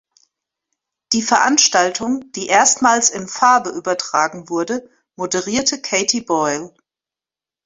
Die 1.13 1.21
Veranstaltung, 1.21 2.31
die 2.31 2.47
erstmals 2.47 3.11
in 3.11 3.27
Farbe 3.27 3.69
übertragen 3.69 4.49
wurde, 4.49 4.89
moderierte 5.15 5.79
Katie 5.79 6.21
Boyle. 6.21 6.73